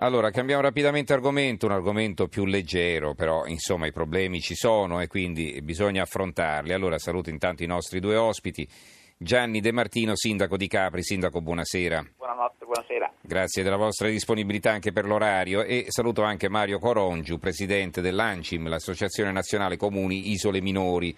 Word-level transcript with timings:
Allora, 0.00 0.30
cambiamo 0.30 0.62
rapidamente 0.62 1.12
argomento, 1.12 1.66
un 1.66 1.72
argomento 1.72 2.28
più 2.28 2.44
leggero, 2.44 3.14
però 3.14 3.46
insomma 3.46 3.88
i 3.88 3.92
problemi 3.92 4.40
ci 4.40 4.54
sono 4.54 5.00
e 5.00 5.08
quindi 5.08 5.60
bisogna 5.60 6.02
affrontarli. 6.02 6.72
Allora 6.72 6.98
saluto 6.98 7.30
intanto 7.30 7.64
i 7.64 7.66
nostri 7.66 7.98
due 7.98 8.14
ospiti. 8.14 8.68
Gianni 9.16 9.60
De 9.60 9.72
Martino, 9.72 10.14
sindaco 10.14 10.56
di 10.56 10.68
Capri. 10.68 11.02
Sindaco, 11.02 11.40
buonasera. 11.40 12.10
Buonanotte, 12.16 12.64
buonasera. 12.64 13.12
Grazie 13.20 13.64
della 13.64 13.76
vostra 13.76 14.08
disponibilità 14.08 14.70
anche 14.70 14.92
per 14.92 15.04
l'orario 15.04 15.64
e 15.64 15.86
saluto 15.88 16.22
anche 16.22 16.48
Mario 16.48 16.78
Corongiu, 16.78 17.38
presidente 17.38 18.00
dell'ANCIM, 18.00 18.68
l'Associazione 18.68 19.32
Nazionale 19.32 19.76
Comuni 19.76 20.30
Isole 20.30 20.60
Minori 20.60 21.12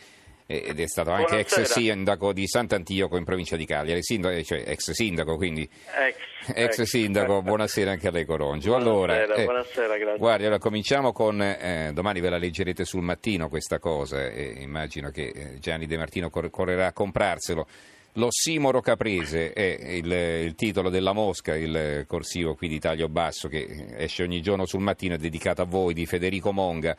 ed 0.51 0.81
è 0.81 0.87
stato 0.89 1.11
anche 1.11 1.45
Buonasera. 1.45 1.63
ex 1.63 1.71
sindaco 1.71 2.33
di 2.33 2.49
Sant'Antioco 2.49 3.17
in 3.17 3.25
provincia 3.25 3.55
di 3.55 3.65
Cagliari, 3.65 4.03
sindaco, 4.03 4.43
cioè 4.43 4.65
ex 4.67 4.91
sindaco, 4.91 5.37
quindi 5.37 5.69
Ex, 5.97 6.53
ex 6.53 6.83
sindaco, 6.83 7.41
buonasera 7.43 7.93
anche 7.93 8.09
a 8.09 8.11
lei 8.11 8.25
Corongio. 8.25 8.75
Allora, 8.75 9.15
Buonasera, 9.15 9.35
eh, 9.41 9.45
buonasera, 9.45 9.97
grazie. 9.97 10.19
Guardi, 10.19 10.43
allora 10.43 10.59
cominciamo 10.59 11.13
con, 11.13 11.41
eh, 11.41 11.93
domani 11.95 12.21
ve 12.21 12.31
la 12.31 12.39
leggerete 12.39 12.85
sul 12.85 13.03
mattino 13.03 13.49
questa 13.49 13.79
cosa 13.79 14.27
e 14.27 14.57
immagino 14.59 15.11
che 15.11 15.29
eh, 15.33 15.59
Gianni 15.61 15.87
De 15.87 15.97
Martino 15.97 16.31
cor- 16.31 16.51
correrà 16.51 16.87
a 16.89 16.93
comprarselo. 16.93 17.67
L'ossimoro 18.15 18.81
caprese 18.81 19.53
è 19.53 19.63
il, 19.93 20.11
il 20.11 20.55
titolo 20.57 20.91
della 20.91 21.13
Mosca, 21.13 21.55
il 21.55 22.05
corsivo 22.09 22.57
qui 22.57 22.67
di 22.67 22.81
taglio 22.81 23.09
basso 23.09 23.47
che 23.47 23.87
esce 23.99 24.25
ogni 24.25 24.43
giorno 24.43 24.67
sul 24.67 24.81
mattino, 24.81 25.15
è 25.15 25.17
dedicato 25.17 25.63
a 25.63 25.65
voi 25.65 25.95
di 25.95 26.07
Federico 26.07 26.53
Monga. 26.53 26.97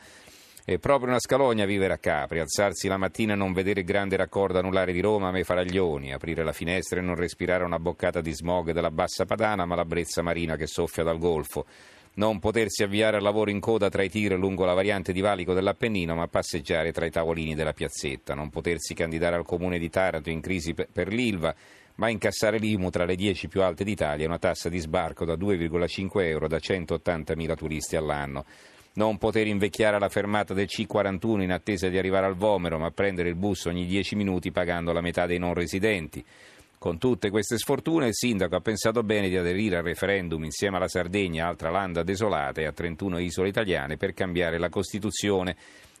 È 0.64 0.78
proprio 0.78 1.08
una 1.08 1.18
scalogna 1.18 1.64
vivere 1.64 1.94
a 1.94 1.98
Capri, 1.98 2.38
alzarsi 2.38 2.86
la 2.86 2.96
mattina 2.96 3.32
e 3.32 3.36
non 3.36 3.52
vedere 3.52 3.80
il 3.80 3.86
grande 3.86 4.14
raccordo 4.14 4.60
anulare 4.60 4.92
di 4.92 5.00
Roma 5.00 5.26
a 5.26 5.30
me 5.32 5.42
faraglioni, 5.42 6.12
aprire 6.12 6.44
la 6.44 6.52
finestra 6.52 7.00
e 7.00 7.02
non 7.02 7.16
respirare 7.16 7.64
una 7.64 7.80
boccata 7.80 8.20
di 8.20 8.30
smog 8.30 8.70
dalla 8.70 8.92
bassa 8.92 9.24
padana 9.24 9.64
ma 9.64 9.74
la 9.74 9.84
brezza 9.84 10.22
marina 10.22 10.54
che 10.54 10.68
soffia 10.68 11.02
dal 11.02 11.18
golfo, 11.18 11.66
non 12.14 12.38
potersi 12.38 12.84
avviare 12.84 13.16
al 13.16 13.24
lavoro 13.24 13.50
in 13.50 13.58
coda 13.58 13.88
tra 13.88 14.04
i 14.04 14.08
tir 14.08 14.34
lungo 14.34 14.64
la 14.64 14.72
variante 14.72 15.12
di 15.12 15.20
valico 15.20 15.52
dell'Appennino 15.52 16.14
ma 16.14 16.28
passeggiare 16.28 16.92
tra 16.92 17.06
i 17.06 17.10
tavolini 17.10 17.56
della 17.56 17.72
piazzetta, 17.72 18.34
non 18.34 18.48
potersi 18.48 18.94
candidare 18.94 19.34
al 19.34 19.44
comune 19.44 19.80
di 19.80 19.90
Taranto 19.90 20.30
in 20.30 20.40
crisi 20.40 20.74
per- 20.74 20.86
per 20.92 21.08
l'Ilva 21.08 21.52
ma 21.96 22.08
incassare 22.08 22.58
l'IMU 22.58 22.88
tra 22.88 23.04
le 23.04 23.16
10 23.16 23.48
più 23.48 23.62
alte 23.62 23.82
d'Italia 23.82 24.24
e 24.26 24.28
una 24.28 24.38
tassa 24.38 24.68
di 24.68 24.78
sbarco 24.78 25.24
da 25.24 25.34
2,5 25.34 26.24
euro 26.24 26.46
da 26.46 26.58
180.000 26.58 27.56
turisti 27.56 27.96
all'anno 27.96 28.44
non 28.94 29.18
poter 29.18 29.46
invecchiare 29.46 29.96
alla 29.96 30.08
fermata 30.08 30.52
del 30.54 30.68
C41 30.68 31.40
in 31.40 31.52
attesa 31.52 31.88
di 31.88 31.98
arrivare 31.98 32.26
al 32.26 32.36
Vomero, 32.36 32.78
ma 32.78 32.90
prendere 32.90 33.28
il 33.28 33.36
bus 33.36 33.64
ogni 33.64 33.86
10 33.86 34.16
minuti 34.16 34.50
pagando 34.50 34.92
la 34.92 35.00
metà 35.00 35.26
dei 35.26 35.38
non 35.38 35.54
residenti. 35.54 36.24
Con 36.78 36.98
tutte 36.98 37.30
queste 37.30 37.58
sfortune 37.58 38.08
il 38.08 38.14
sindaco 38.14 38.56
ha 38.56 38.60
pensato 38.60 39.04
bene 39.04 39.28
di 39.28 39.36
aderire 39.36 39.76
al 39.76 39.84
referendum 39.84 40.42
insieme 40.42 40.76
alla 40.78 40.88
Sardegna, 40.88 41.46
altra 41.46 41.70
landa 41.70 42.02
desolata, 42.02 42.60
e 42.60 42.66
a 42.66 42.72
31 42.72 43.18
isole 43.18 43.48
italiane 43.48 43.96
per 43.96 44.14
cambiare 44.14 44.58
la 44.58 44.68
Costituzione 44.68 45.56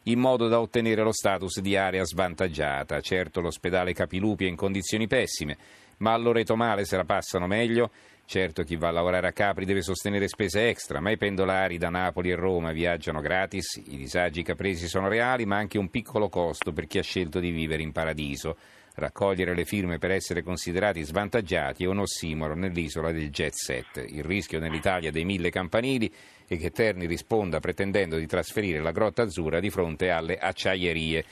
in 0.06 0.18
modo 0.18 0.48
da 0.48 0.60
ottenere 0.60 1.04
lo 1.04 1.12
status 1.12 1.60
di 1.60 1.76
area 1.76 2.04
svantaggiata. 2.04 3.00
Certo 3.00 3.40
l'ospedale 3.40 3.92
Capilupi 3.92 4.44
è 4.44 4.48
in 4.48 4.56
condizioni 4.56 5.06
pessime, 5.06 5.56
ma 5.98 6.14
a 6.14 6.16
Loreto 6.16 6.56
Male 6.56 6.84
se 6.84 6.96
la 6.96 7.04
passano 7.04 7.46
meglio. 7.46 7.90
Certo 8.32 8.62
chi 8.62 8.76
va 8.76 8.88
a 8.88 8.92
lavorare 8.92 9.28
a 9.28 9.32
Capri 9.32 9.66
deve 9.66 9.82
sostenere 9.82 10.26
spese 10.26 10.66
extra, 10.66 11.00
ma 11.00 11.10
i 11.10 11.18
pendolari 11.18 11.76
da 11.76 11.90
Napoli 11.90 12.30
e 12.30 12.34
Roma 12.34 12.72
viaggiano 12.72 13.20
gratis, 13.20 13.76
i 13.88 13.98
disagi 13.98 14.42
capresi 14.42 14.88
sono 14.88 15.06
reali, 15.06 15.44
ma 15.44 15.58
anche 15.58 15.76
un 15.76 15.90
piccolo 15.90 16.30
costo 16.30 16.72
per 16.72 16.86
chi 16.86 16.96
ha 16.96 17.02
scelto 17.02 17.40
di 17.40 17.50
vivere 17.50 17.82
in 17.82 17.92
paradiso. 17.92 18.56
Raccogliere 18.94 19.54
le 19.54 19.66
firme 19.66 19.98
per 19.98 20.12
essere 20.12 20.42
considerati 20.42 21.02
svantaggiati 21.02 21.84
è 21.84 21.86
un 21.86 21.98
ossimoro 21.98 22.54
nell'isola 22.54 23.12
del 23.12 23.28
jet 23.28 23.52
set. 23.52 24.02
Il 24.08 24.24
rischio 24.24 24.60
nell'Italia 24.60 25.10
dei 25.10 25.26
mille 25.26 25.50
campanili 25.50 26.10
è 26.46 26.56
che 26.56 26.70
Terni 26.70 27.04
risponda 27.04 27.60
pretendendo 27.60 28.16
di 28.16 28.26
trasferire 28.26 28.80
la 28.80 28.92
Grotta 28.92 29.24
Azzurra 29.24 29.60
di 29.60 29.68
fronte 29.68 30.08
alle 30.08 30.38
acciaierie. 30.38 31.22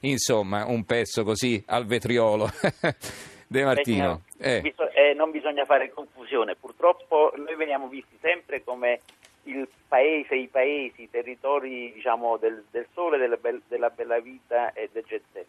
Insomma, 0.00 0.66
un 0.66 0.84
pezzo 0.84 1.22
così 1.22 1.62
al 1.66 1.86
vetriolo. 1.86 2.50
De 3.50 3.64
Martino. 3.64 4.24
Eh, 4.38 4.62
eh. 4.62 4.74
eh, 4.92 5.14
non 5.14 5.30
bisogna 5.30 5.64
fare 5.64 5.90
confusione, 5.90 6.54
purtroppo 6.54 7.32
noi 7.36 7.56
veniamo 7.56 7.88
visti 7.88 8.18
sempre 8.20 8.62
come 8.62 9.00
il 9.44 9.66
paese, 9.88 10.34
i 10.36 10.48
paesi, 10.48 11.04
i 11.04 11.10
territori 11.10 11.90
diciamo, 11.94 12.36
del, 12.36 12.62
del 12.70 12.86
sole, 12.92 13.16
della, 13.16 13.36
bel- 13.36 13.62
della 13.66 13.88
bella 13.88 14.20
vita 14.20 14.74
e 14.74 14.90
del 14.92 15.04
jet 15.04 15.22
set. 15.32 15.46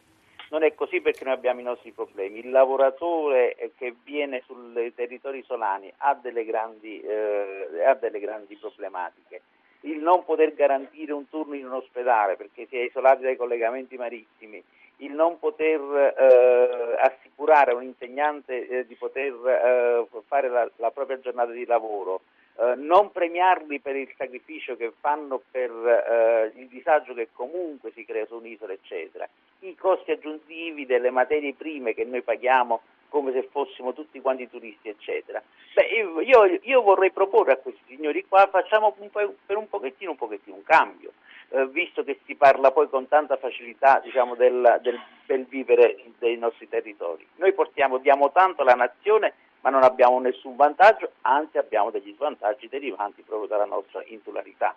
Non 0.51 0.63
è 0.63 0.73
così 0.73 1.01
perché 1.01 1.25
noi 1.25 1.33
abbiamo 1.33 1.59
i 1.59 1.63
nostri 1.63 1.91
problemi. 1.91 2.39
Il 2.39 2.51
lavoratore 2.51 3.55
eh, 3.55 3.71
che 3.77 3.93
viene 4.03 4.41
sui 4.45 4.93
territori 4.95 5.43
solani 5.45 5.91
ha 5.97 6.15
delle 6.15 6.45
grandi, 6.45 7.01
eh, 7.01 7.83
ha 7.85 7.93
delle 7.95 8.19
grandi 8.19 8.55
problematiche. 8.55 9.41
Il 9.81 9.99
non 9.99 10.23
poter 10.23 10.53
garantire 10.55 11.11
un 11.11 11.27
turno 11.29 11.53
in 11.53 11.65
un 11.65 11.73
ospedale 11.73 12.37
perché 12.37 12.65
si 12.67 12.77
è 12.77 12.83
isolati 12.83 13.23
dai 13.23 13.35
collegamenti 13.35 13.97
marittimi, 13.97 14.63
il 15.01 15.11
non 15.11 15.39
poter 15.39 15.79
eh, 16.17 16.97
assicurare 16.99 17.71
a 17.71 17.75
un 17.75 17.83
insegnante 17.83 18.67
eh, 18.67 18.87
di 18.87 18.95
poter 18.95 19.33
eh, 19.33 20.21
fare 20.27 20.49
la, 20.49 20.69
la 20.77 20.91
propria 20.91 21.19
giornata 21.19 21.51
di 21.51 21.65
lavoro, 21.65 22.21
eh, 22.57 22.75
non 22.75 23.11
premiarli 23.11 23.79
per 23.79 23.95
il 23.95 24.11
sacrificio 24.17 24.75
che 24.75 24.91
fanno 24.99 25.41
per 25.49 25.71
eh, 25.71 26.59
il 26.59 26.67
disagio 26.67 27.13
che 27.13 27.29
comunque 27.31 27.91
si 27.93 28.03
crea 28.03 28.25
su 28.25 28.35
un'isola, 28.35 28.73
eccetera, 28.73 29.27
i 29.59 29.75
costi 29.75 30.11
aggiuntivi 30.11 30.85
delle 30.85 31.09
materie 31.09 31.53
prime 31.53 31.93
che 31.93 32.03
noi 32.03 32.21
paghiamo 32.21 32.81
come 33.09 33.31
se 33.31 33.47
fossimo 33.51 33.93
tutti 33.93 34.21
quanti 34.21 34.49
turisti, 34.49 34.89
eccetera. 34.89 35.41
Beh, 35.73 35.85
io, 36.23 36.45
io- 36.61 36.81
vorrei 36.81 37.11
proporre 37.11 37.53
a 37.53 37.57
questi 37.57 37.81
signori 37.87 38.25
qua, 38.27 38.47
facciamo 38.47 38.93
un 38.97 39.09
per 39.09 39.57
un 39.57 39.67
pochettino, 39.67 40.11
un 40.11 40.17
pochettino 40.17 40.55
un 40.55 40.63
cambio, 40.63 41.13
eh, 41.49 41.67
visto 41.67 42.03
che 42.03 42.19
si 42.25 42.35
parla 42.35 42.71
poi 42.71 42.89
con 42.89 43.07
tanta 43.07 43.37
facilità 43.37 43.99
diciamo, 44.03 44.35
del, 44.35 44.79
del 44.81 44.99
bel 45.25 45.45
vivere 45.45 45.97
dei 46.19 46.37
nostri 46.37 46.67
territori. 46.69 47.25
Noi 47.35 47.53
portiamo, 47.53 47.97
diamo 47.97 48.31
tanto 48.31 48.61
alla 48.61 48.73
nazione, 48.73 49.33
ma 49.61 49.69
non 49.69 49.83
abbiamo 49.83 50.19
nessun 50.19 50.55
vantaggio, 50.55 51.11
anzi 51.21 51.57
abbiamo 51.57 51.91
degli 51.91 52.13
svantaggi 52.15 52.69
derivanti 52.69 53.23
proprio 53.23 53.47
dalla 53.47 53.65
nostra 53.65 54.03
insularità. 54.07 54.75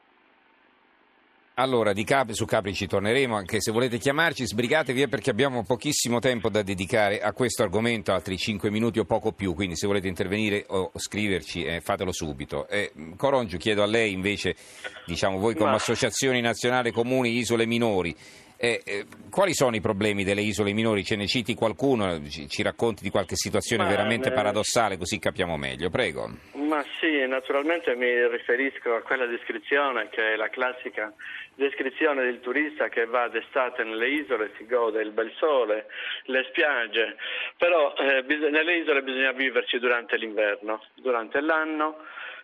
Allora, 1.57 1.93
di 1.93 2.03
Capri, 2.03 2.35
su 2.35 2.47
Capri 2.47 2.73
ci 2.73 2.87
torneremo, 2.87 3.37
anche 3.37 3.61
se 3.61 3.73
volete 3.73 3.99
chiamarci, 3.99 4.47
sbrigatevi 4.47 5.03
eh, 5.03 5.09
perché 5.09 5.29
abbiamo 5.29 5.65
pochissimo 5.65 6.19
tempo 6.19 6.49
da 6.49 6.63
dedicare 6.63 7.21
a 7.21 7.35
questo 7.35 7.63
argomento, 7.63 8.15
altri 8.15 8.39
5 8.39 8.71
minuti 8.71 8.99
o 8.99 9.05
poco 9.05 9.33
più, 9.33 9.53
quindi 9.53 9.77
se 9.77 9.87
volete 9.87 10.09
intervenire 10.09 10.65
o 10.69 10.91
scriverci 10.95 11.65
eh, 11.65 11.81
fatelo 11.83 12.11
subito. 12.11 12.67
Eh, 12.69 12.93
Corongio, 13.19 13.59
chiedo 13.59 13.83
a 13.83 13.87
lei 13.87 14.13
invece, 14.15 14.57
diciamo 15.05 15.37
voi 15.37 15.55
come 15.55 15.71
Ma- 15.71 15.77
Associazione 15.77 16.41
Nazionale 16.41 16.91
Comuni 16.91 17.37
Isole 17.37 17.67
Minori, 17.67 18.17
eh, 18.65 18.81
eh, 18.85 19.07
quali 19.29 19.55
sono 19.55 19.75
i 19.75 19.81
problemi 19.81 20.23
delle 20.23 20.41
isole 20.41 20.73
minori? 20.73 21.03
Ce 21.03 21.17
ne 21.17 21.27
citi 21.27 21.53
qualcuno, 21.53 22.25
ci, 22.29 22.49
ci 22.49 22.63
racconti 22.63 23.03
di 23.03 23.11
qualche 23.11 23.35
situazione 23.35 23.83
Ma, 23.83 23.89
veramente 23.89 24.29
eh, 24.29 24.33
paradossale, 24.33 24.97
così 24.97 25.19
capiamo 25.19 25.57
meglio. 25.57 25.91
Prego. 25.91 26.31
Ma 26.69 26.81
naturalmente 27.27 27.95
mi 27.95 28.29
riferisco 28.29 28.95
a 28.95 29.03
quella 29.03 29.27
descrizione 29.27 30.09
che 30.09 30.33
è 30.33 30.37
la 30.37 30.49
classica 30.49 31.13
descrizione 31.55 32.25
del 32.25 32.41
turista 32.41 32.89
che 32.89 33.07
va 33.07 33.29
d'estate 33.29 33.85
nelle 33.85 34.09
isole, 34.09 34.53
si 34.57 34.67
gode 34.67 35.03
il 35.03 35.11
bel 35.11 35.33
sole, 35.37 35.87
le 36.25 36.45
spiagge, 36.49 37.17
però 37.57 37.95
eh, 37.95 38.23
bis- 38.25 38.49
nelle 38.51 38.77
isole 38.77 39.03
bisogna 39.03 39.33
viverci 39.33 39.79
durante 39.79 40.17
l'inverno, 40.17 40.83
durante 40.95 41.41
l'anno, 41.41 41.99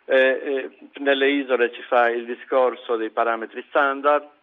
eh, 0.04 0.16
eh, 0.16 0.70
nelle 1.00 1.30
isole 1.30 1.72
si 1.74 1.82
fa 1.82 2.08
il 2.08 2.24
discorso 2.24 2.96
dei 2.96 3.10
parametri 3.10 3.64
standard, 3.68 4.36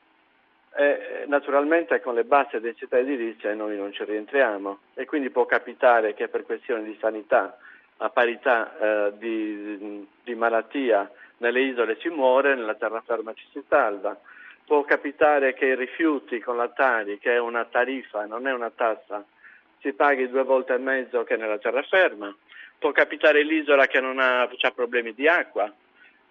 e 0.77 1.23
naturalmente 1.27 2.01
con 2.01 2.15
le 2.15 2.25
basse 2.25 2.59
densità 2.59 2.97
edilizie 2.97 3.53
noi 3.53 3.77
non 3.77 3.93
ci 3.93 4.03
rientriamo 4.03 4.79
e 4.93 5.05
quindi 5.05 5.29
può 5.29 5.45
capitare 5.45 6.13
che 6.13 6.27
per 6.27 6.43
questioni 6.43 6.83
di 6.83 6.97
sanità 6.99 7.57
a 7.97 8.09
parità 8.09 8.77
eh, 8.77 9.13
di, 9.17 10.07
di 10.23 10.35
malattia 10.35 11.09
nelle 11.37 11.61
isole 11.61 11.97
si 11.99 12.09
muore, 12.09 12.55
nella 12.55 12.75
terraferma 12.75 13.33
ci 13.33 13.45
si 13.51 13.63
salva. 13.67 14.17
Può 14.65 14.83
capitare 14.83 15.53
che 15.53 15.65
i 15.65 15.75
rifiuti 15.75 16.39
con 16.39 16.57
la 16.57 16.69
Tari, 16.69 17.19
che 17.19 17.33
è 17.33 17.39
una 17.39 17.65
tariffa, 17.65 18.25
non 18.25 18.47
è 18.47 18.53
una 18.53 18.71
tassa, 18.71 19.23
si 19.79 19.93
paghi 19.93 20.27
due 20.29 20.43
volte 20.43 20.73
e 20.73 20.77
mezzo 20.77 21.23
che 21.23 21.35
nella 21.35 21.59
terraferma. 21.59 22.35
Può 22.77 22.91
capitare 22.91 23.43
l'isola 23.43 23.85
che 23.85 23.99
non 23.99 24.19
ha, 24.19 24.41
ha 24.41 24.71
problemi 24.71 25.13
di 25.13 25.27
acqua 25.27 25.71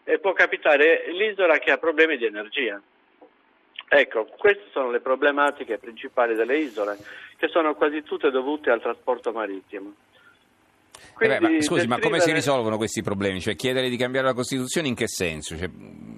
e 0.03 0.19
può 0.19 0.33
capitare 0.33 1.05
l'isola 1.13 1.59
che 1.59 1.71
ha 1.71 1.79
problemi 1.79 2.17
di 2.17 2.27
energia. 2.27 2.81
Ecco, 3.89 4.25
queste 4.25 4.65
sono 4.73 4.91
le 4.91 5.01
problematiche 5.01 5.79
principali 5.79 6.35
delle 6.35 6.59
isole, 6.59 6.99
che 7.37 7.49
sono 7.49 7.75
quasi 7.75 8.03
tutte 8.03 8.31
dovute 8.31 8.71
al 8.71 8.81
trasporto 8.81 9.31
marittimo. 9.33 9.95
Eh 11.19 11.27
beh, 11.27 11.41
ma, 11.41 11.47
Quindi 11.47 11.63
scusi, 11.65 11.87
ma 11.87 11.99
come 11.99 12.21
si 12.21 12.33
risolvono 12.33 12.77
questi 12.77 13.03
problemi? 13.03 13.41
Cioè 13.41 13.55
chiedere 13.55 13.89
di 13.89 13.97
cambiare 13.97 14.27
la 14.27 14.35
Costituzione 14.35 14.89
in 14.89 14.95
che 14.95 15.07
senso? 15.07 15.57
Cioè, 15.57 15.69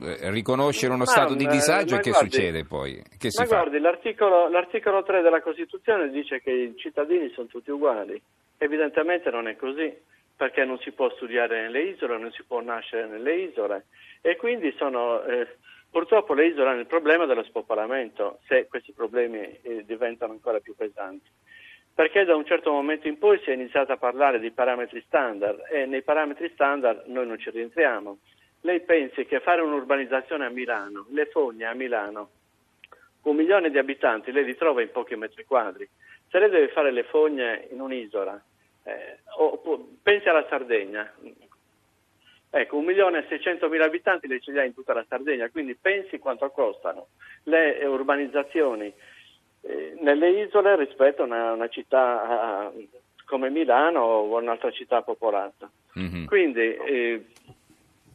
eh, 0.03 0.31
riconoscere 0.31 0.93
uno 0.93 1.05
Ma, 1.05 1.11
stato 1.11 1.35
di 1.35 1.47
disagio 1.47 1.97
e 1.97 2.01
che 2.01 2.11
guardi- 2.11 2.31
succede 2.31 2.65
poi? 2.65 3.03
Che 3.19 3.29
Ma 3.39 3.45
guardi, 3.45 3.79
l'articolo, 3.79 4.49
l'articolo 4.49 5.03
3 5.03 5.23
della 5.23 5.43
Costituzione 5.43 6.11
dice 6.11 6.41
che 6.41 6.51
i 6.51 6.75
cittadini 6.77 7.31
sono 7.35 7.47
tutti 7.47 7.71
uguali. 7.71 8.21
Evidentemente 8.59 9.31
non 9.31 9.49
è 9.49 9.57
così. 9.57 9.93
perché 10.37 10.67
non 10.67 10.79
si 10.81 10.93
può 10.93 11.09
studiare 11.15 11.63
nelle 11.63 11.81
isole, 11.81 12.19
non 12.19 12.31
si 12.31 12.45
può 12.45 12.61
nascere 12.61 13.09
nelle 13.09 13.37
isole 13.37 13.87
e 14.21 14.37
quindi 14.37 14.71
sono, 14.77 15.23
eh, 15.25 15.57
purtroppo 15.91 16.35
le 16.35 16.49
isole 16.49 16.69
hanno 16.69 16.81
il 16.81 16.87
problema 16.87 17.25
dello 17.25 17.43
spopolamento 17.43 18.41
se 18.47 18.67
questi 18.69 18.93
problemi 18.93 19.39
eh, 19.63 19.83
diventano 19.87 20.33
ancora 20.33 20.61
più 20.61 20.75
pesanti. 20.77 21.27
Perché 21.97 22.27
da 22.27 22.37
un 22.37 22.45
certo 22.45 22.71
momento 22.71 23.09
in 23.09 23.17
poi 23.17 23.41
si 23.43 23.49
è 23.49 23.55
iniziato 23.55 23.91
a 23.91 23.97
parlare 23.97 24.39
di 24.39 24.51
parametri 24.51 25.03
standard 25.07 25.63
e 25.71 25.87
nei 25.87 26.03
parametri 26.03 26.51
standard 26.53 27.07
noi 27.07 27.27
non 27.27 27.39
ci 27.39 27.49
rientriamo. 27.49 28.19
Lei 28.61 28.81
pensi 28.83 29.25
che 29.25 29.41
fare 29.41 29.63
un'urbanizzazione 29.63 30.45
a 30.45 30.51
Milano, 30.51 31.07
le 31.13 31.25
fogne 31.25 31.65
a 31.65 31.73
Milano, 31.73 32.29
un 33.23 33.35
milione 33.35 33.71
di 33.71 33.79
abitanti, 33.79 34.31
lei 34.31 34.45
li 34.45 34.55
trova 34.57 34.83
in 34.83 34.91
pochi 34.91 35.17
metri 35.17 35.47
quadri. 35.47 35.89
Se 36.29 36.39
lei 36.39 36.51
deve 36.51 36.69
fare 36.69 36.91
le 36.93 37.05
fogne 37.05 37.67
in 37.71 37.81
un'isola, 37.81 38.45
eh, 38.85 39.21
o, 39.39 39.89
pensi 40.03 40.29
alla 40.29 40.45
Sardegna, 40.51 41.11
ecco, 42.51 42.77
un 42.77 42.85
milione 42.85 43.21
e 43.21 43.27
seicentomila 43.27 43.87
abitanti 43.87 44.27
le 44.27 44.41
ce 44.41 44.53
li 44.53 44.59
ha 44.59 44.65
in 44.65 44.75
tutta 44.75 44.93
la 44.93 45.07
Sardegna, 45.09 45.49
quindi 45.49 45.75
pensi 45.77 46.19
quanto 46.19 46.51
costano 46.51 47.07
le 47.45 47.83
urbanizzazioni 47.87 48.93
nelle 50.01 50.43
isole 50.43 50.77
rispetto 50.77 51.23
a 51.23 51.25
una, 51.27 51.53
una 51.53 51.69
città 51.69 52.71
eh, 52.73 52.89
come 53.25 53.51
Milano 53.51 54.01
o 54.01 54.37
un'altra 54.39 54.71
città 54.71 55.03
popolata. 55.03 55.71
Mm-hmm. 55.99 56.25
Quindi 56.27 56.61
eh, 56.61 57.27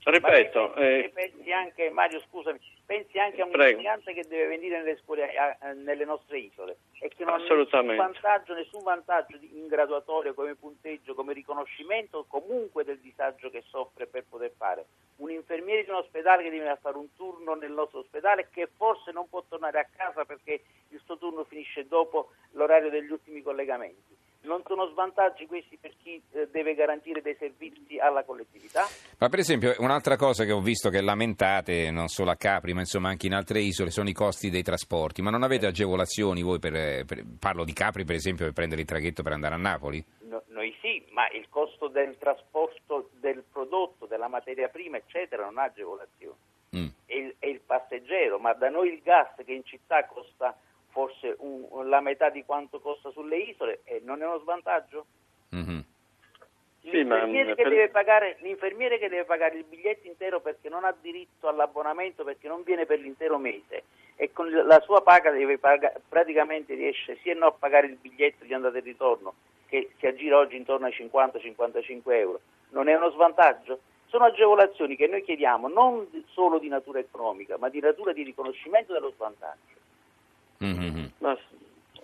Ripeto, 0.04 0.74
eh, 0.76 1.12
pensi 1.14 1.52
anche, 1.52 1.92
Mario, 1.92 2.20
scusami, 2.22 2.60
pensi 2.88 3.20
anche 3.20 3.42
a 3.42 3.46
un 3.46 3.52
insegnante 3.52 4.14
che 4.14 4.26
deve 4.28 4.48
venire 4.48 4.80
nelle 4.80 4.98
scuole, 4.98 5.36
a, 5.36 5.56
a, 5.60 5.74
nelle 5.74 6.06
nostre 6.06 6.40
isole 6.40 6.78
e 7.00 7.10
che 7.10 7.24
non 7.24 7.36
ha 7.36 7.38
nessun 7.38 7.96
vantaggio, 7.96 8.56
nessun 8.56 8.82
vantaggio 8.82 9.38
in 9.40 9.68
graduatoria 9.68 10.34
come 10.34 10.56
punteggio, 10.56 11.14
come 11.14 11.34
riconoscimento 11.34 12.26
comunque 12.28 12.84
del 12.84 12.98
disagio 12.98 13.52
che 13.52 13.64
soffre 13.68 14.08
per 14.08 14.26
poter 14.28 14.52
fare. 14.58 14.86
Un 15.18 15.30
infermiere 15.30 15.84
di 15.84 15.92
un 15.92 15.98
ospedale 15.98 16.42
che 16.42 16.50
deve 16.50 16.76
fare 16.82 16.98
un 16.98 17.16
turno 17.16 17.54
nel 17.54 17.72
nostro 17.72 18.00
ospedale 18.00 18.50
che 18.52 18.68
forse 18.76 19.12
non 19.12 19.30
può 19.30 19.44
tornare 19.48 19.80
a 19.80 19.88
casa 19.96 20.26
perché 20.26 20.64
il 20.90 21.02
suo 21.06 21.20
turno 21.20 21.44
finisce 21.44 21.88
dopo 21.88 22.32
l'orario 22.54 22.90
degli 22.90 23.12
ultimi 23.12 23.44
collegamenti 23.44 24.18
non 24.44 24.64
sono 24.66 24.88
svantaggi 24.88 25.46
questi 25.46 25.78
per 25.78 25.94
chi 26.02 26.22
eh, 26.32 26.48
deve 26.52 26.74
garantire 26.74 27.22
dei 27.22 27.36
servizi 27.38 27.98
alla 28.00 28.24
collettività? 28.24 28.86
Ma 29.20 29.30
per 29.30 29.40
esempio 29.40 29.76
un'altra 29.80 30.16
cosa 30.16 30.46
che 30.46 30.52
ho 30.52 30.62
visto 30.62 30.90
che 30.90 31.02
lamentate 31.02 31.92
non 31.92 32.08
solo 32.08 32.32
a 32.32 32.36
Capri 32.36 32.74
ma 32.74 32.80
insomma 32.80 33.10
anche 33.10 33.28
in 33.28 33.34
altre 33.34 33.60
isole 33.60 33.92
sono 33.92 34.10
i 34.10 34.14
costi 34.14 34.50
dei 34.50 34.64
trasporti, 34.64 35.22
ma 35.22 35.30
non 35.30 35.44
avete 35.44 35.68
agevolazioni 35.68 36.42
voi 36.42 36.60
per, 36.60 37.06
per 37.06 37.24
parlo 37.40 37.64
di 37.64 37.74
Capri 37.74 38.04
per 38.04 38.16
esempio 38.16 38.46
per 38.46 38.54
prendere 38.54 38.82
il 38.82 38.88
traghetto 38.88 39.24
per 39.24 39.34
andare 39.34 39.56
a 39.56 39.60
Napoli? 39.60 40.04
No, 40.22 40.44
noi 40.48 40.76
sì, 40.82 41.06
ma 41.12 41.30
il 41.30 41.48
costo 41.50 41.88
del 41.88 42.18
trasporto 42.18 43.10
del 43.20 43.44
prodotto, 43.52 44.06
della 44.06 44.28
materia 44.28 44.70
prima 44.70 44.98
eccetera 44.98 45.44
non 45.46 45.58
ha 45.58 45.64
agevolazioni. 45.64 46.38
Mm. 46.76 46.88
È, 47.06 47.36
è 47.40 47.48
il 47.48 47.60
passeggero, 47.66 48.40
ma 48.40 48.54
da 48.54 48.70
noi 48.70 48.94
il 48.94 49.02
gas 49.02 49.36
che 49.46 49.52
in 49.52 49.66
città 49.66 50.06
costa 50.06 50.58
forse 50.92 51.36
un, 51.40 51.90
la 51.90 52.02
metà 52.02 52.30
di 52.30 52.44
quanto 52.46 52.80
costa 52.80 53.10
sulle 53.12 53.38
isole 53.38 53.82
e 53.84 54.02
non 54.04 54.22
è 54.22 54.26
uno 54.26 54.40
svantaggio? 54.40 55.06
Mm-hmm. 55.56 55.80
L'infermiere, 56.84 57.50
sì, 57.50 57.56
che 57.56 57.64
per... 57.64 57.92
pagare, 57.92 58.38
l'infermiere, 58.42 58.98
che 58.98 59.10
deve 59.10 59.26
pagare, 59.26 59.58
il 59.58 59.66
biglietto 59.66 60.08
intero 60.08 60.40
perché 60.40 60.68
non 60.68 60.84
ha 60.84 60.96
diritto 61.00 61.48
all'abbonamento 61.48 62.24
perché 62.24 62.48
non 62.48 62.64
viene 62.64 62.86
per 62.86 63.00
l'intero 63.00 63.38
mese 63.38 63.84
e 64.16 64.32
con 64.32 64.50
la 64.50 64.80
sua 64.82 65.02
paga 65.02 65.32
deve 65.32 65.58
pagare, 65.58 66.02
praticamente 66.08 66.74
riesce 66.74 67.18
sia 67.22 67.36
no 67.36 67.48
a 67.48 67.52
pagare 67.52 67.88
il 67.88 67.96
biglietto 67.96 68.46
di 68.46 68.54
andata 68.54 68.78
e 68.78 68.82
ritorno 68.82 69.34
che 69.68 69.92
si 70.00 70.06
aggira 70.06 70.38
oggi 70.38 70.58
intorno 70.58 70.88
ai 70.88 70.92
50-55 70.92 72.02
euro, 72.12 72.42
non 72.70 72.90
è 72.90 72.96
uno 72.96 73.10
svantaggio? 73.12 73.80
Sono 74.08 74.26
agevolazioni 74.26 74.98
che 74.98 75.08
noi 75.08 75.24
chiediamo 75.24 75.70
non 75.70 76.08
solo 76.28 76.60
di 76.60 76.68
natura 76.68 77.00
economica 77.00 77.58
ma 77.58 77.70
di 77.70 77.80
natura 77.80 78.12
di 78.12 78.24
riconoscimento 78.24 78.92
dello 78.92 79.12
svantaggio. 79.16 79.80
Mm-hmm. 80.64 81.06
Ma, 81.20 81.38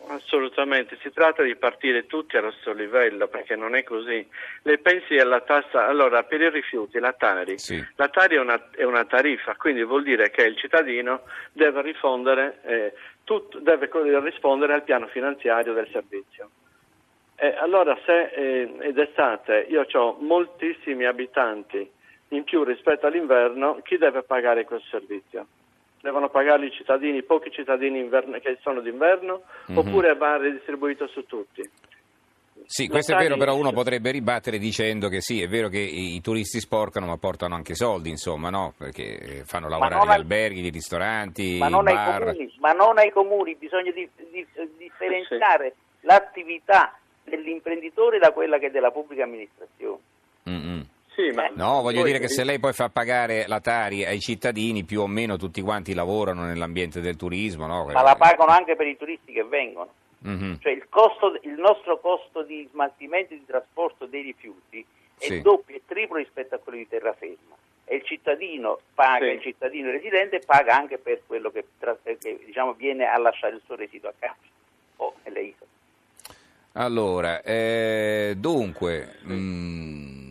assolutamente, 0.08 0.98
si 1.02 1.12
tratta 1.12 1.44
di 1.44 1.56
partire 1.56 2.06
tutti 2.06 2.38
allo 2.38 2.52
stesso 2.52 2.74
livello 2.74 3.28
perché 3.28 3.56
non 3.56 3.76
è 3.76 3.84
così. 3.84 4.26
Le 4.64 4.78
pensi 4.80 5.18
alla 5.18 5.42
tassa, 5.42 5.86
allora 5.88 6.24
per 6.24 6.42
i 6.42 6.50
rifiuti 6.50 7.00
la 7.00 7.14
Tari, 7.14 7.58
sì. 7.58 7.84
la 7.96 8.08
Tari 8.10 8.36
è 8.36 8.40
una, 8.40 8.70
è 8.72 8.84
una, 8.84 9.06
tariffa, 9.06 9.56
quindi 9.56 9.84
vuol 9.84 10.04
dire 10.04 10.30
che 10.30 10.44
il 10.44 10.58
cittadino 10.58 11.22
deve 11.52 11.82
rispondere, 11.82 12.60
eh, 12.64 12.94
tut, 13.24 13.60
deve 13.60 13.90
rispondere 14.22 14.74
al 14.74 14.84
piano 14.84 15.08
finanziario 15.08 15.74
del 15.74 15.88
servizio. 15.92 16.50
Eh, 17.40 17.56
allora 17.60 17.96
se 18.04 18.32
eh, 18.34 18.78
ed 18.80 18.98
estate 18.98 19.68
io 19.70 19.86
ho 19.92 20.18
moltissimi 20.20 21.06
abitanti 21.06 21.88
in 22.30 22.44
più 22.44 22.64
rispetto 22.64 23.06
all'inverno, 23.06 23.80
chi 23.84 23.98
deve 23.98 24.24
pagare 24.24 24.66
questo 24.66 24.88
servizio? 24.90 25.46
Devono 26.02 26.30
pagarli 26.30 26.68
i 26.68 26.72
cittadini, 26.72 27.24
pochi 27.24 27.52
cittadini 27.52 28.00
inverno, 28.00 28.38
che 28.40 28.58
sono 28.62 28.82
d'inverno, 28.82 29.42
mm-hmm. 29.72 29.78
oppure 29.80 30.16
va 30.16 30.38
redistribuito 30.38 31.08
su 31.08 31.26
tutti. 31.26 31.70
Sì, 32.66 32.88
questo 32.88 33.14
è 33.14 33.18
vero, 33.18 33.38
però 33.38 33.56
uno 33.56 33.72
potrebbe 33.72 34.12
ribattere 34.12 34.58
dicendo 34.58 35.08
che 35.08 35.22
sì, 35.22 35.42
è 35.42 35.48
vero 35.48 35.70
che 35.70 35.80
i 35.80 36.20
turisti 36.22 36.60
sporcano, 36.60 37.06
ma 37.06 37.18
portano 37.18 37.56
anche 37.56 37.76
soldi, 37.76 38.10
insomma, 38.10 38.50
no? 38.50 38.74
Perché 38.78 39.44
fanno 39.46 39.70
lavorare 39.70 40.06
gli 40.06 40.10
ai... 40.10 40.16
alberghi, 40.16 40.66
i 40.66 40.70
ristoranti, 40.70 41.58
ma 41.60 41.70
non, 41.70 41.88
ai 41.88 41.96
comuni, 41.96 42.54
ma 42.60 42.72
non 42.72 42.98
ai 42.98 43.12
comuni, 43.12 43.56
bisogna 43.56 43.92
di, 43.92 44.10
di, 44.32 44.46
differenziare 44.78 45.76
sì. 45.76 46.08
l'attività 46.08 46.98
dell'imprenditore 47.24 48.20
da 48.20 48.32
quella 48.32 48.58
che 48.58 48.68
è 48.68 48.72
della 48.72 48.92
pubblica 48.92 49.24
amministrazione. 49.24 50.02
Mm-hmm. 50.50 50.82
Sì, 51.18 51.32
ma 51.32 51.50
no, 51.56 51.82
voglio 51.82 52.04
dire 52.04 52.20
che 52.20 52.30
se 52.30 52.44
lei 52.44 52.60
poi 52.60 52.74
fa 52.74 52.90
pagare 52.90 53.48
la 53.48 53.60
Tari 53.60 54.06
ai 54.06 54.20
cittadini, 54.20 54.84
più 54.84 55.02
o 55.02 55.08
meno 55.08 55.36
tutti 55.36 55.62
quanti 55.62 55.96
lavorano 55.96 56.46
nell'ambiente 56.46 57.02
del 57.02 57.16
turismo, 57.16 57.66
no? 57.66 57.86
Ma 57.86 58.04
la 58.04 58.16
pagano 58.16 58.52
anche 58.52 58.76
per 58.76 58.86
i 58.86 58.96
turisti 58.96 59.34
che 59.34 59.44
vengono. 59.44 59.90
Mm-hmm. 60.28 60.54
Cioè 60.60 60.72
il, 60.72 60.86
costo, 60.90 61.40
il, 61.42 61.56
nostro 61.58 62.00
costo 62.00 62.44
di 62.44 62.68
smaltimento 62.72 63.34
e 63.34 63.38
di 63.38 63.46
trasporto 63.48 64.06
dei 64.06 64.22
rifiuti 64.22 64.86
è 65.18 65.26
sì. 65.26 65.42
doppio 65.42 65.76
e 65.76 65.82
triplo 65.88 66.18
rispetto 66.18 66.54
a 66.54 66.60
quello 66.60 66.78
di 66.78 66.88
terraferma. 66.88 67.56
E 67.86 67.96
il 67.96 68.04
cittadino 68.04 68.80
paga, 68.94 69.26
sì. 69.26 69.32
il 69.32 69.42
cittadino 69.42 69.90
residente 69.90 70.42
paga 70.46 70.76
anche 70.76 71.00
per 71.00 71.22
quello 71.26 71.50
che, 71.50 71.66
che 72.04 72.40
diciamo, 72.46 72.74
viene 72.74 73.08
a 73.08 73.18
lasciare 73.18 73.56
il 73.56 73.62
suo 73.66 73.76
residuo 73.76 74.10
a 74.10 74.14
casa 74.20 74.36
o 74.98 75.16
nelle 75.24 75.42
isole. 75.42 75.72
Allora, 76.74 77.42
eh, 77.42 78.36
dunque... 78.38 79.16
Mh, 79.24 79.34
mm, 79.34 80.27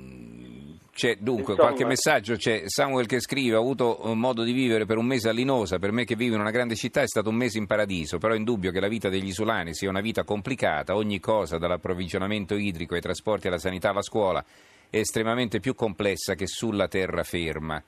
c'è 0.97 1.17
dunque 1.21 1.53
Insomma. 1.53 1.69
qualche 1.69 1.85
messaggio, 1.85 2.37
c'è 2.37 2.63
Samuel 2.65 3.05
che 3.05 3.21
scrive, 3.21 3.57
ho 3.57 3.61
avuto 3.61 4.01
modo 4.15 4.43
di 4.43 4.53
vivere 4.53 4.87
per 4.87 4.97
un 4.97 5.05
mese 5.05 5.29
a 5.29 5.33
Linosa, 5.33 5.79
per 5.79 5.93
me 5.93 6.07
che 6.07 6.17
vivo 6.17 6.37
in 6.37 6.41
una 6.41 6.51
grande 6.51 6.75
città 6.75 7.03
è 7.03 7.07
stato 7.07 7.29
un 7.29 7.35
mese 7.35 7.59
in 7.59 7.67
paradiso, 7.67 8.17
però 8.17 8.33
è 8.33 8.37
indubbio 8.39 8.71
che 8.71 8.81
la 8.81 8.89
vita 8.89 9.11
degli 9.11 9.27
isolani 9.27 9.75
sia 9.75 9.91
una 9.91 10.01
vita 10.01 10.25
complicata, 10.25 10.97
ogni 10.97 11.21
cosa 11.21 11.59
dall'approvvigionamento 11.59 12.55
idrico 12.55 12.95
ai 12.95 13.03
trasporti 13.03 13.47
alla 13.47 13.59
sanità 13.59 13.91
alla 13.91 14.01
scuola 14.01 14.43
è 14.89 14.97
estremamente 14.97 15.61
più 15.61 15.75
complessa 15.75 16.35
che 16.35 16.47
sulla 16.47 16.89
terraferma. 16.89 17.83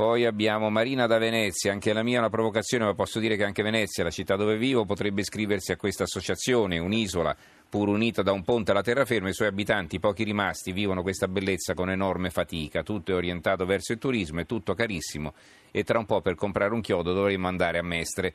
Poi 0.00 0.24
abbiamo 0.24 0.70
Marina 0.70 1.06
da 1.06 1.18
Venezia, 1.18 1.72
anche 1.72 1.92
la 1.92 2.02
mia 2.02 2.16
è 2.16 2.18
una 2.20 2.30
provocazione, 2.30 2.86
ma 2.86 2.94
posso 2.94 3.18
dire 3.18 3.36
che 3.36 3.44
anche 3.44 3.62
Venezia, 3.62 4.02
la 4.02 4.08
città 4.08 4.34
dove 4.34 4.56
vivo, 4.56 4.86
potrebbe 4.86 5.20
iscriversi 5.20 5.72
a 5.72 5.76
questa 5.76 6.04
associazione, 6.04 6.78
un'isola 6.78 7.36
pur 7.68 7.88
unita 7.88 8.22
da 8.22 8.32
un 8.32 8.42
ponte 8.42 8.70
alla 8.70 8.80
terraferma, 8.80 9.28
i 9.28 9.34
suoi 9.34 9.48
abitanti, 9.48 10.00
pochi 10.00 10.24
rimasti, 10.24 10.72
vivono 10.72 11.02
questa 11.02 11.28
bellezza 11.28 11.74
con 11.74 11.90
enorme 11.90 12.30
fatica. 12.30 12.82
Tutto 12.82 13.12
è 13.12 13.14
orientato 13.14 13.66
verso 13.66 13.92
il 13.92 13.98
turismo, 13.98 14.40
è 14.40 14.46
tutto 14.46 14.72
carissimo 14.72 15.34
e 15.70 15.84
tra 15.84 15.98
un 15.98 16.06
po' 16.06 16.22
per 16.22 16.34
comprare 16.34 16.72
un 16.72 16.80
chiodo 16.80 17.12
dovremmo 17.12 17.48
andare 17.48 17.76
a 17.76 17.82
Mestre. 17.82 18.32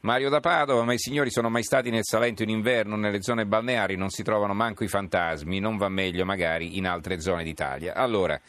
Mario 0.00 0.30
da 0.30 0.40
Padova, 0.40 0.84
ma 0.84 0.94
i 0.94 0.98
signori 0.98 1.30
sono 1.30 1.50
mai 1.50 1.64
stati 1.64 1.90
nel 1.90 2.04
Salento 2.04 2.42
in 2.42 2.48
inverno, 2.48 2.96
nelle 2.96 3.20
zone 3.20 3.44
balneari, 3.44 3.96
non 3.96 4.08
si 4.08 4.22
trovano 4.22 4.54
manco 4.54 4.84
i 4.84 4.88
fantasmi, 4.88 5.58
non 5.58 5.76
va 5.76 5.90
meglio 5.90 6.24
magari 6.24 6.78
in 6.78 6.86
altre 6.86 7.20
zone 7.20 7.44
d'Italia. 7.44 7.92
Allora, 7.94 8.40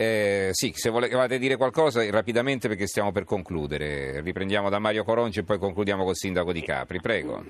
eh, 0.00 0.50
sì, 0.52 0.72
se 0.76 0.90
volevate 0.90 1.40
dire 1.40 1.56
qualcosa 1.56 2.08
rapidamente 2.08 2.68
perché 2.68 2.86
stiamo 2.86 3.10
per 3.10 3.24
concludere. 3.24 4.20
Riprendiamo 4.20 4.70
da 4.70 4.78
Mario 4.78 5.02
Coronci 5.02 5.40
e 5.40 5.42
poi 5.42 5.58
concludiamo 5.58 6.04
col 6.04 6.14
sindaco 6.14 6.52
di 6.52 6.62
Capri. 6.62 7.00
Prego. 7.00 7.44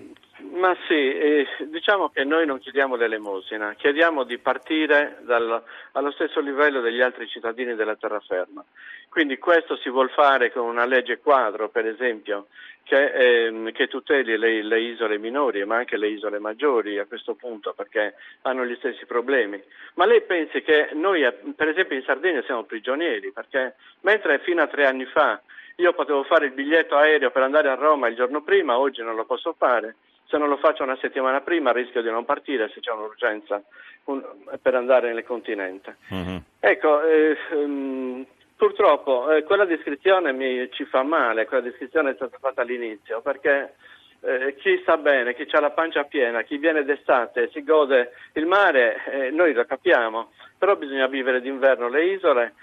Ma 0.58 0.76
sì, 0.88 0.94
eh, 0.94 1.46
diciamo 1.66 2.08
che 2.08 2.24
noi 2.24 2.44
non 2.44 2.58
chiediamo 2.58 2.96
l'elemosina, 2.96 3.74
chiediamo 3.74 4.24
di 4.24 4.38
partire 4.38 5.18
dal, 5.20 5.62
allo 5.92 6.10
stesso 6.10 6.40
livello 6.40 6.80
degli 6.80 7.00
altri 7.00 7.28
cittadini 7.28 7.76
della 7.76 7.94
terraferma. 7.94 8.64
Quindi 9.08 9.38
questo 9.38 9.76
si 9.76 9.88
vuol 9.88 10.10
fare 10.10 10.50
con 10.50 10.64
una 10.66 10.84
legge 10.84 11.18
quadro, 11.18 11.68
per 11.68 11.86
esempio, 11.86 12.48
che, 12.82 13.46
eh, 13.46 13.72
che 13.72 13.86
tuteli 13.86 14.36
le, 14.36 14.64
le, 14.64 14.80
isole 14.80 15.16
minori, 15.18 15.64
ma 15.64 15.76
anche 15.76 15.96
le 15.96 16.08
isole 16.08 16.40
maggiori 16.40 16.98
a 16.98 17.06
questo 17.06 17.34
punto, 17.34 17.72
perché 17.72 18.14
hanno 18.42 18.66
gli 18.66 18.74
stessi 18.78 19.06
problemi. 19.06 19.62
Ma 19.94 20.06
lei 20.06 20.22
pensi 20.22 20.62
che 20.62 20.88
noi, 20.94 21.22
per 21.54 21.68
esempio 21.68 21.96
in 21.96 22.02
Sardegna, 22.02 22.42
siamo 22.42 22.64
prigionieri, 22.64 23.30
perché 23.30 23.76
mentre 24.00 24.40
fino 24.40 24.60
a 24.60 24.66
tre 24.66 24.86
anni 24.86 25.04
fa 25.04 25.40
io 25.76 25.92
potevo 25.92 26.24
fare 26.24 26.46
il 26.46 26.52
biglietto 26.52 26.96
aereo 26.96 27.30
per 27.30 27.42
andare 27.42 27.68
a 27.68 27.74
Roma 27.74 28.08
il 28.08 28.16
giorno 28.16 28.42
prima, 28.42 28.76
oggi 28.76 29.02
non 29.02 29.14
lo 29.14 29.24
posso 29.24 29.54
fare 29.56 29.94
Se 30.28 30.37
non 30.37 30.49
lo 30.49 30.58
faccio 30.58 30.82
una 30.82 30.99
settimana 31.00 31.40
prima 31.40 31.73
rischio 31.73 32.02
di 32.02 32.11
non 32.11 32.26
partire 32.26 32.70
se 32.75 32.80
c'è 32.80 32.92
un'urgenza 32.92 33.62
un, 34.04 34.23
per 34.61 34.75
andare 34.75 35.12
nel 35.12 35.25
continente. 35.25 35.97
Mm-hmm. 36.12 36.37
Ecco, 36.61 37.02
eh, 37.02 37.37
um, 37.52 38.26
purtroppo 38.54 39.30
eh, 39.32 39.42
quella 39.44 39.64
descrizione 39.64 40.32
mi, 40.32 40.68
ci 40.73 40.85
fa 40.85 41.02
male, 41.02 41.47
quella 41.47 41.62
descrizione 41.62 42.11
è 42.11 42.14
stata 42.14 42.37
fatta 42.38 42.61
all'inizio 42.61 43.23
perché 43.23 43.75
eh, 44.20 44.56
chi 44.56 44.78
sta 44.82 44.97
bene, 44.97 45.35
chi 45.35 45.47
ha 45.50 45.61
la 45.61 45.70
pancia 45.70 46.04
piena, 46.04 46.42
chi 46.42 46.58
viene 46.58 46.85
d'estate, 46.85 47.50
si 47.52 47.62
gode 47.62 48.12
il 48.32 48.47
mare, 48.47 49.04
eh, 49.11 49.30
noi 49.30 49.52
lo 49.52 49.64
capiamo, 49.64 50.32
però 50.58 50.76
bisogna 50.76 51.06
vivere 51.06 51.40
d'inverno 51.40 51.88
le 51.88 52.04
isole. 52.04 52.54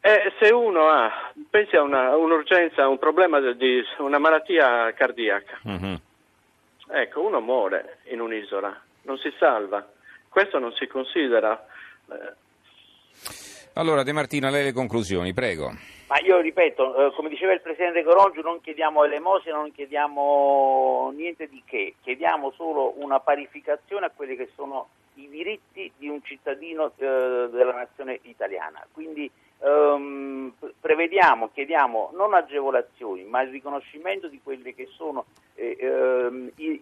E 0.00 0.32
se 0.40 0.52
uno 0.52 0.88
ha, 0.88 1.30
pensi 1.48 1.76
a 1.76 1.82
una, 1.82 2.16
un'urgenza, 2.16 2.88
un 2.88 2.98
problema 2.98 3.38
di 3.38 3.84
una 3.98 4.18
malattia 4.18 4.92
cardiaca, 4.94 5.60
mm-hmm. 5.68 5.94
Ecco, 6.92 7.22
uno 7.22 7.40
muore 7.40 7.98
in 8.04 8.20
un'isola, 8.20 8.80
non 9.02 9.18
si 9.18 9.32
salva. 9.38 9.86
Questo 10.28 10.58
non 10.58 10.72
si 10.72 10.86
considera. 10.86 11.66
Eh. 12.10 12.32
Allora, 13.74 14.02
De 14.02 14.12
Martino, 14.12 14.46
a 14.46 14.50
lei 14.50 14.64
le 14.64 14.72
conclusioni, 14.72 15.32
prego. 15.32 15.72
Ma 16.08 16.18
io 16.20 16.40
ripeto, 16.40 17.06
eh, 17.06 17.14
come 17.14 17.30
diceva 17.30 17.54
il 17.54 17.62
Presidente 17.62 18.02
Corongiu, 18.02 18.42
non 18.42 18.60
chiediamo 18.60 19.02
elemosina, 19.04 19.56
non 19.56 19.72
chiediamo 19.72 21.10
niente 21.16 21.48
di 21.48 21.62
che, 21.64 21.94
chiediamo 22.02 22.52
solo 22.52 22.92
una 22.96 23.18
parificazione 23.20 24.06
a 24.06 24.12
quelli 24.14 24.36
che 24.36 24.50
sono 24.54 24.88
i 25.14 25.28
diritti 25.28 25.90
di 25.96 26.08
un 26.08 26.22
cittadino 26.22 26.92
eh, 26.96 27.48
della 27.50 27.72
nazione 27.72 28.18
italiana. 28.24 28.86
Quindi 28.92 29.30
ehm, 29.62 30.52
prevediamo, 30.80 31.50
chiediamo 31.52 32.10
non 32.14 32.34
agevolazioni, 32.34 33.24
ma 33.24 33.42
il 33.42 33.50
riconoscimento 33.50 34.28
di 34.28 34.40
quelli 34.42 34.74
che 34.74 34.88
sono 34.92 35.26
eh, 35.54 35.76
ehm, 35.78 36.50
il, 36.56 36.80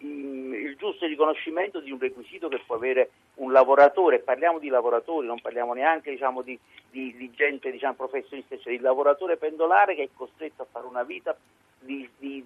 il, 0.55 0.75
giusto 0.77 1.05
riconoscimento 1.05 1.79
di 1.79 1.91
un 1.91 1.99
requisito 1.99 2.47
che 2.47 2.61
può 2.65 2.75
avere 2.75 3.11
un 3.35 3.51
lavoratore, 3.51 4.19
parliamo 4.19 4.59
di 4.59 4.69
lavoratori, 4.69 5.27
non 5.27 5.39
parliamo 5.39 5.73
neanche 5.73 6.11
diciamo, 6.11 6.41
di, 6.41 6.57
di, 6.89 7.15
di, 7.15 7.31
gente 7.31 7.71
diciamo, 7.71 7.93
professionista, 7.93 8.57
cioè 8.57 8.73
il 8.73 8.81
lavoratore 8.81 9.37
pendolare 9.37 9.95
che 9.95 10.03
è 10.03 10.09
costretto 10.15 10.63
a 10.63 10.67
fare 10.69 10.87
una 10.87 11.03
vita 11.03 11.35
di, 11.79 12.07
di 12.17 12.41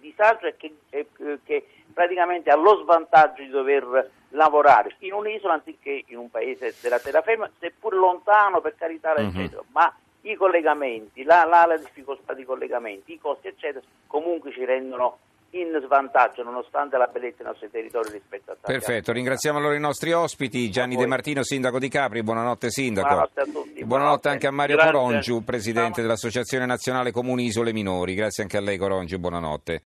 disagio 0.00 0.46
e 0.46 0.56
che, 0.56 0.74
eh, 0.90 1.06
che 1.44 1.66
praticamente 1.96 2.50
ha 2.50 2.56
lo 2.56 2.82
svantaggio 2.82 3.40
di 3.40 3.48
dover 3.48 4.10
lavorare 4.30 4.96
in 4.98 5.14
un'isola 5.14 5.54
anziché 5.54 6.04
in 6.08 6.18
un 6.18 6.28
paese 6.28 6.74
della 6.82 6.98
terraferma, 6.98 7.48
seppur 7.58 7.94
lontano 7.94 8.60
per 8.60 8.74
carità, 8.76 9.14
uh-huh. 9.16 9.24
eccetera, 9.24 9.62
ma 9.72 9.90
i 10.20 10.34
collegamenti, 10.34 11.22
la, 11.22 11.46
la, 11.46 11.64
la 11.64 11.78
difficoltà 11.78 12.34
di 12.34 12.44
collegamenti, 12.44 13.14
i 13.14 13.18
costi, 13.18 13.48
eccetera, 13.48 13.82
comunque 14.06 14.52
ci 14.52 14.62
rendono 14.66 15.16
in 15.50 15.80
svantaggio 15.86 16.42
nonostante 16.42 16.98
la 16.98 17.06
bellezza 17.06 17.38
dei 17.38 17.46
nostri 17.46 17.70
territori 17.70 18.10
rispetto 18.10 18.50
a 18.50 18.56
tanti 18.60 18.72
Perfetto, 18.72 19.12
ringraziamo 19.12 19.56
allora 19.56 19.74
i 19.74 19.80
nostri 19.80 20.12
ospiti, 20.12 20.70
Gianni 20.70 20.96
De 20.96 21.06
Martino, 21.06 21.42
sindaco 21.42 21.78
di 21.78 21.88
Capri, 21.88 22.22
buonanotte 22.22 22.68
sindaco. 22.68 23.08
Buonanotte 23.08 23.40
a 23.40 23.44
tutti. 23.44 23.54
Buonanotte, 23.54 23.84
buonanotte 23.86 24.28
anche 24.28 24.46
a 24.46 24.50
Mario 24.50 24.76
Grazie. 24.76 24.92
Corongiu, 24.92 25.44
presidente 25.44 26.02
dell'Associazione 26.02 26.66
Nazionale 26.66 27.10
Comuni 27.10 27.44
Isole 27.44 27.72
Minori, 27.72 28.14
grazie 28.14 28.42
anche 28.42 28.58
a 28.58 28.60
lei 28.60 28.76
Corongiu, 28.76 29.18
buonanotte. 29.18 29.72